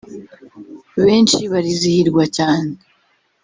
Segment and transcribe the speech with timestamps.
[1.05, 2.71] benshi barizihirwa cyane